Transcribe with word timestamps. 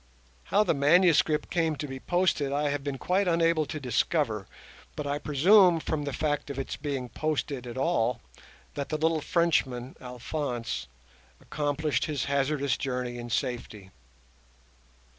How 0.45 0.63
the 0.63 0.73
MS 0.73 1.21
came 1.21 1.75
to 1.75 1.87
be 1.87 1.99
posted 1.99 2.51
I 2.51 2.69
have 2.69 2.83
been 2.83 2.97
quite 2.97 3.27
unable 3.27 3.67
to 3.67 3.79
discover; 3.79 4.47
but 4.95 5.05
I 5.05 5.19
presume, 5.19 5.79
from 5.79 6.05
the 6.05 6.11
fact 6.11 6.49
of 6.49 6.57
its 6.57 6.75
being 6.75 7.07
posted 7.07 7.67
at 7.67 7.77
all, 7.77 8.19
that 8.73 8.89
the 8.89 8.97
little 8.97 9.21
Frenchman, 9.21 9.95
Alphonse, 10.01 10.87
accomplished 11.39 12.05
his 12.05 12.25
hazardous 12.25 12.77
journey 12.77 13.19
in 13.19 13.29
safety. 13.29 13.91